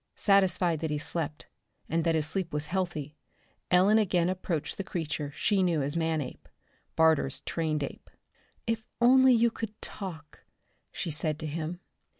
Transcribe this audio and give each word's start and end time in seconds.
Satisfied 0.15 0.79
that 0.79 0.89
he 0.89 0.97
slept, 0.97 1.45
and 1.87 2.03
that 2.03 2.15
his 2.15 2.25
sleep 2.25 2.51
was 2.51 2.65
healthy, 2.65 3.15
Ellen 3.69 3.99
again 3.99 4.29
approached 4.29 4.77
the 4.77 4.83
creature 4.83 5.31
she 5.35 5.61
knew 5.61 5.83
as 5.83 5.95
Manape, 5.95 6.49
Barter's 6.95 7.41
trained 7.41 7.83
ape. 7.83 8.09
"If 8.65 8.83
only 8.99 9.31
you 9.31 9.51
could 9.51 9.79
talk," 9.79 10.39
she 10.91 11.11
said 11.11 11.37
to 11.37 11.45
him. 11.45 11.81